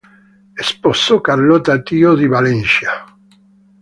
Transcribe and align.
Sposò 0.55 1.21
Carlotta 1.21 1.79
Tio 1.83 2.15
di 2.15 2.25
Valencia. 2.25 3.05